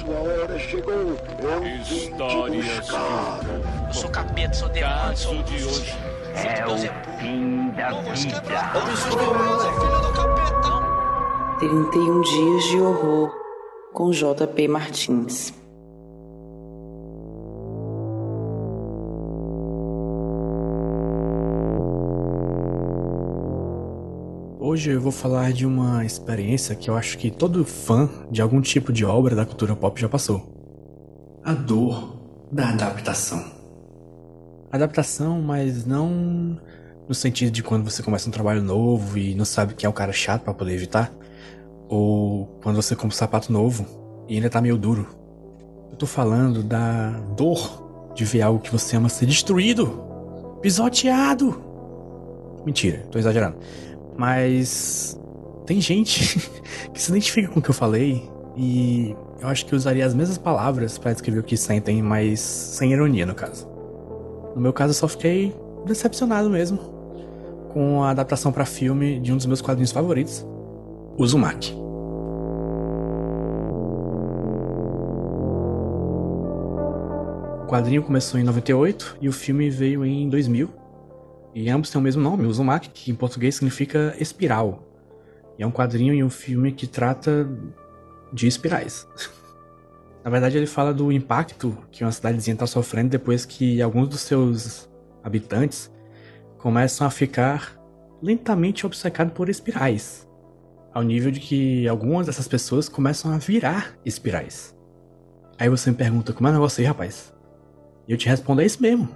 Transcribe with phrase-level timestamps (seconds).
[0.00, 0.92] sua hora chegou.
[0.94, 3.40] Eu vim te buscar.
[3.86, 5.94] Eu sou capeta, sou demônio, sou de hoje.
[6.34, 6.78] É o
[7.18, 8.42] fim da vida.
[11.58, 13.30] 31 dias de horror
[13.92, 15.59] com JP Martins.
[24.62, 28.60] Hoje eu vou falar de uma experiência que eu acho que todo fã de algum
[28.60, 30.52] tipo de obra da cultura pop já passou.
[31.42, 32.14] A dor
[32.52, 33.42] da adaptação.
[34.70, 36.60] Adaptação, mas não
[37.08, 39.94] no sentido de quando você começa um trabalho novo e não sabe quem é o
[39.94, 41.10] cara chato para poder evitar,
[41.88, 43.86] ou quando você compra um sapato novo
[44.28, 45.08] e ainda tá meio duro.
[45.90, 50.04] Eu tô falando da dor de ver algo que você ama ser destruído,
[50.60, 51.58] pisoteado.
[52.66, 53.56] Mentira, tô exagerando.
[54.20, 55.18] Mas
[55.64, 56.38] tem gente
[56.92, 60.36] que se identifica com o que eu falei e eu acho que usaria as mesmas
[60.36, 63.66] palavras para descrever o que sentem, mas sem ironia no caso.
[64.54, 66.78] No meu caso, eu só fiquei decepcionado mesmo
[67.72, 70.46] com a adaptação para filme de um dos meus quadrinhos favoritos,
[71.16, 71.72] Uzumaki.
[77.62, 80.79] O quadrinho começou em 98 e o filme veio em 2000.
[81.54, 84.86] E ambos têm o mesmo nome, Uzumaki, que em português significa espiral.
[85.58, 87.48] E é um quadrinho e um filme que trata
[88.32, 89.06] de espirais.
[90.24, 94.20] Na verdade, ele fala do impacto que uma cidadezinha está sofrendo depois que alguns dos
[94.20, 94.88] seus
[95.24, 95.90] habitantes
[96.58, 97.78] começam a ficar
[98.22, 100.28] lentamente obcecados por espirais.
[100.92, 104.76] Ao nível de que algumas dessas pessoas começam a virar espirais.
[105.58, 107.32] Aí você me pergunta, como é o negócio aí, rapaz?
[108.10, 109.08] E eu te respondo, é isso mesmo.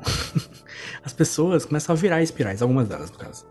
[1.03, 3.45] As pessoas começam a virar espirais, algumas delas, no caso.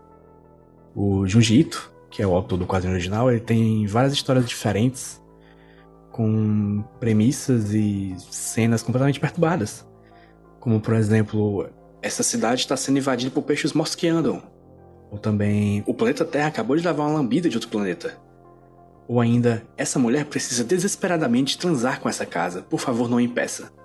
[0.96, 5.20] O Junji Ito, que é o autor do quadrinho original, ele tem várias histórias diferentes,
[6.10, 9.86] com premissas e cenas completamente perturbadas.
[10.60, 11.68] Como, por exemplo,
[12.00, 14.42] essa cidade está sendo invadida por peixes mosqueando.
[15.10, 18.18] Ou também, o planeta Terra acabou de levar uma lambida de outro planeta.
[19.06, 23.83] Ou ainda, essa mulher precisa desesperadamente transar com essa casa, por favor não impeça.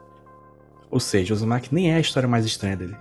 [0.89, 2.97] Ou seja, Uzumaki nem é a história mais estranha dele.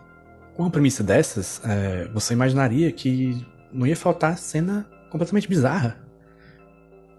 [0.55, 5.99] Com uma premissa dessas, é, você imaginaria que não ia faltar cena completamente bizarra.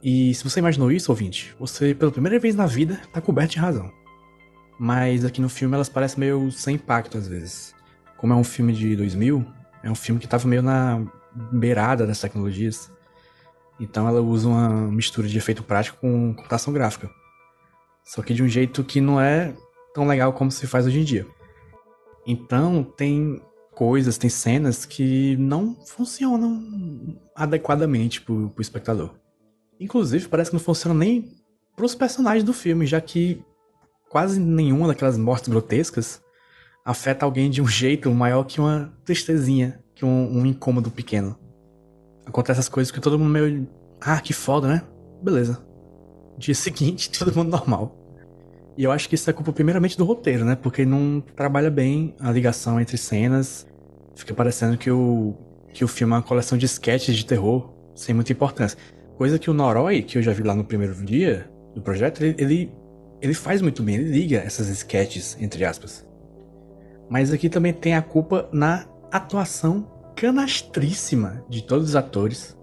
[0.01, 3.59] E se você imaginou isso, ouvinte, você pela primeira vez na vida tá coberto de
[3.59, 3.91] razão.
[4.79, 7.75] Mas aqui no filme elas parecem meio sem impacto às vezes.
[8.17, 9.45] Como é um filme de 2000,
[9.83, 11.05] é um filme que tava meio na
[11.51, 12.91] beirada das tecnologias.
[13.79, 17.09] Então ela usa uma mistura de efeito prático com computação gráfica.
[18.03, 19.53] Só que de um jeito que não é
[19.93, 21.27] tão legal como se faz hoje em dia.
[22.25, 23.41] Então tem
[23.71, 29.11] coisas, tem cenas que não funcionam adequadamente pro, pro espectador.
[29.79, 31.33] Inclusive, parece que não funciona nem
[31.75, 33.41] pros personagens do filme, já que
[34.09, 36.21] quase nenhuma daquelas mortes grotescas
[36.83, 41.37] afeta alguém de um jeito maior que uma tristezinha, que um, um incômodo pequeno.
[42.25, 43.67] Acontece essas coisas que todo mundo meio.
[44.01, 44.83] Ah, que foda, né?
[45.23, 45.65] Beleza.
[46.37, 47.98] Dia seguinte, todo mundo normal.
[48.79, 50.55] E eu acho que isso é culpa primeiramente do roteiro, né?
[50.55, 53.67] Porque não trabalha bem a ligação entre cenas.
[54.15, 55.35] Fica parecendo que o,
[55.73, 58.79] que o filme é uma coleção de sketches de terror sem muita importância.
[59.17, 62.35] Coisa que o Noroi, que eu já vi lá no primeiro dia do projeto, ele,
[62.37, 62.71] ele,
[63.21, 66.07] ele faz muito bem, ele liga essas sketches, entre aspas.
[67.09, 72.57] Mas aqui também tem a culpa na atuação canastríssima de todos os atores,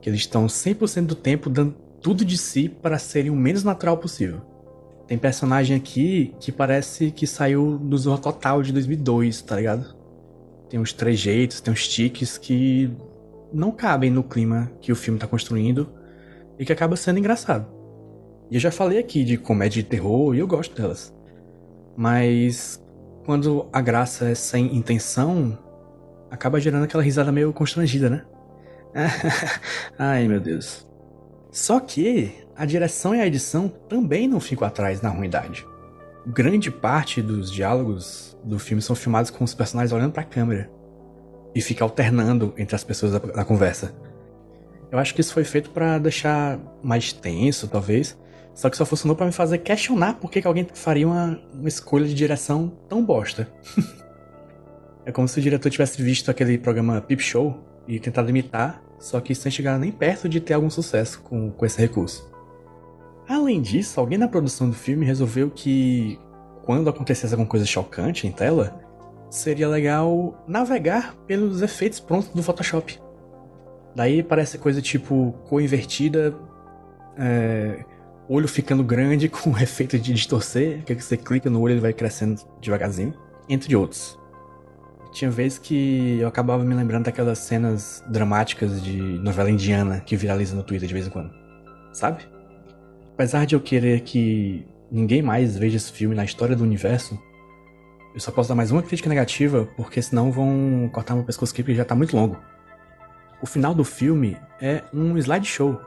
[0.00, 3.98] que eles estão 100% do tempo dando tudo de si para serem o menos natural
[3.98, 4.51] possível.
[5.12, 9.94] Tem personagem aqui que parece que saiu do Zorro Total de 2002, tá ligado?
[10.70, 12.90] Tem uns trejeitos, tem uns tiques que
[13.52, 15.86] não cabem no clima que o filme tá construindo
[16.58, 17.66] e que acaba sendo engraçado.
[18.50, 21.14] E eu já falei aqui de comédia de terror e eu gosto delas.
[21.94, 22.82] Mas
[23.26, 25.58] quando a graça é sem intenção,
[26.30, 28.24] acaba gerando aquela risada meio constrangida, né?
[29.98, 30.88] Ai meu Deus.
[31.50, 35.66] Só que a direção e a edição também não ficam atrás na ruindade.
[36.24, 40.70] Grande parte dos diálogos do filme são filmados com os personagens olhando para a câmera
[41.52, 43.92] e fica alternando entre as pessoas na conversa.
[44.92, 48.16] Eu acho que isso foi feito para deixar mais tenso, talvez,
[48.54, 51.68] só que só funcionou para me fazer questionar por que, que alguém faria uma, uma
[51.68, 53.48] escolha de direção tão bosta.
[55.04, 59.20] é como se o diretor tivesse visto aquele programa Peep Show e tentado imitar, só
[59.20, 62.30] que sem chegar nem perto de ter algum sucesso com, com esse recurso.
[63.28, 66.18] Além disso, alguém na produção do filme resolveu que,
[66.64, 68.80] quando acontecesse alguma coisa chocante em tela,
[69.30, 73.00] seria legal navegar pelos efeitos prontos do Photoshop.
[73.94, 76.34] Daí parece coisa tipo cor invertida,
[77.16, 77.84] é,
[78.28, 81.92] olho ficando grande com o efeito de distorcer, que você clica no olho ele vai
[81.92, 83.14] crescendo devagarzinho,
[83.48, 84.18] entre outros.
[85.12, 90.56] Tinha vezes que eu acabava me lembrando daquelas cenas dramáticas de novela indiana que viraliza
[90.56, 91.30] no Twitter de vez em quando.
[91.92, 92.26] Sabe?
[93.22, 97.16] Apesar de eu querer que ninguém mais veja esse filme na história do universo,
[98.12, 101.62] eu só posso dar mais uma crítica negativa, porque senão vão cortar meu pescoço aqui
[101.62, 102.36] porque já tá muito longo.
[103.40, 105.80] O final do filme é um slideshow.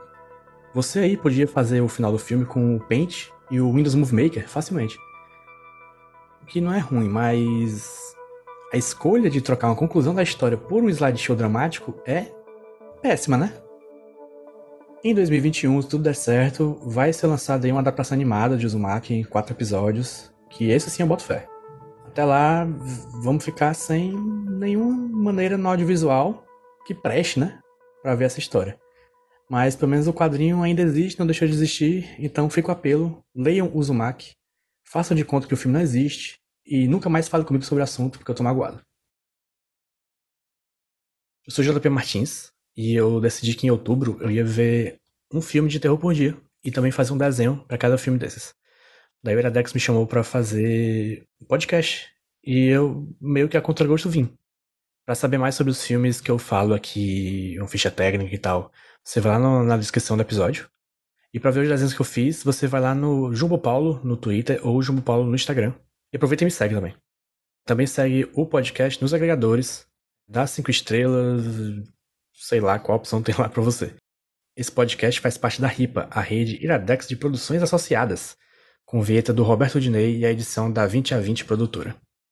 [0.72, 4.24] Você aí podia fazer o final do filme com o Paint e o Windows Movie
[4.24, 4.96] Maker facilmente.
[6.42, 8.14] O que não é ruim, mas
[8.72, 12.32] a escolha de trocar uma conclusão da história por um slideshow dramático é
[13.02, 13.52] péssima, né?
[15.04, 19.14] Em 2021, se tudo der certo, vai ser lançada aí uma adaptação animada de Uzumaki
[19.14, 21.46] em quatro episódios, que esse sim eu boto fé.
[22.06, 22.64] Até lá,
[23.22, 26.44] vamos ficar sem nenhuma maneira no audiovisual
[26.86, 27.60] que preste, né?
[28.02, 28.80] Pra ver essa história.
[29.50, 33.22] Mas pelo menos o quadrinho ainda existe, não deixou de existir, então fica o apelo,
[33.34, 34.32] leiam Uzumaki,
[34.82, 37.84] façam de conta que o filme não existe, e nunca mais fale comigo sobre o
[37.84, 38.80] assunto, porque eu tô magoado.
[41.46, 45.00] Eu sou JP Martins e eu decidi que em outubro eu ia ver
[45.32, 48.54] um filme de terror por dia e também fazer um desenho para cada filme desses.
[49.22, 52.08] Daí o Iradex me chamou para fazer um podcast
[52.44, 54.32] e eu meio que a contragosto vim.
[55.04, 58.72] Para saber mais sobre os filmes que eu falo aqui, uma ficha técnica e tal,
[59.02, 60.68] você vai lá no, na descrição do episódio.
[61.32, 64.16] E para ver os desenhos que eu fiz, você vai lá no Jumbo Paulo no
[64.16, 65.74] Twitter ou Jumbo Paulo no Instagram.
[66.12, 66.94] E aproveita e me segue também.
[67.64, 69.86] Também segue o podcast nos agregadores,
[70.28, 71.44] dá cinco estrelas,
[72.36, 73.94] sei lá qual opção tem lá para você.
[74.56, 78.36] Esse podcast faz parte da RIPA, a rede Iradex de Produções Associadas,
[78.84, 81.96] com vinheta do Roberto Dinei e a edição da 20 a 20 Produtora.